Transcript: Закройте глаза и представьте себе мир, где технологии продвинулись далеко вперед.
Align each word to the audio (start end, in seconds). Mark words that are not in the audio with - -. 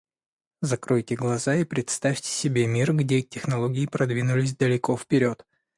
Закройте 0.61 1.15
глаза 1.15 1.53
и 1.57 1.63
представьте 1.63 2.27
себе 2.27 2.65
мир, 2.65 2.91
где 2.95 3.21
технологии 3.21 3.85
продвинулись 3.85 4.57
далеко 4.57 4.97
вперед. 4.97 5.45